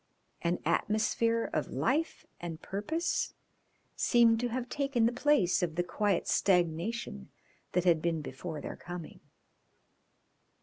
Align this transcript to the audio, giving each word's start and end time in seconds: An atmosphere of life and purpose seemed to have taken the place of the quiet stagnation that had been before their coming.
An 0.41 0.57
atmosphere 0.65 1.47
of 1.53 1.69
life 1.69 2.25
and 2.39 2.59
purpose 2.59 3.35
seemed 3.95 4.39
to 4.39 4.47
have 4.47 4.67
taken 4.67 5.05
the 5.05 5.11
place 5.11 5.61
of 5.61 5.75
the 5.75 5.83
quiet 5.83 6.27
stagnation 6.27 7.29
that 7.73 7.83
had 7.83 8.01
been 8.01 8.23
before 8.23 8.61
their 8.61 8.75
coming. 8.77 9.19